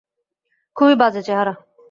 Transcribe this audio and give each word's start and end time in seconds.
খুবই 0.75 0.95
বাজে 0.95 1.21
চেহারা। 1.23 1.53